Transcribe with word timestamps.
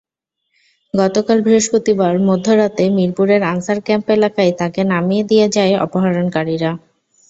গতকাল 0.93 1.37
বৃহস্পতিবার 1.41 2.13
মধ্যরাতে 2.29 2.83
মিরপুরের 2.97 3.41
আনসার 3.43 3.79
ক্যাম্প 3.81 4.07
এলাকায় 4.09 4.51
তাঁকে 4.59 4.81
নামিয়ে 4.91 5.23
দিয়ে 5.23 5.47
যায় 5.55 5.73
অপহরণকারীরা। 5.85 6.71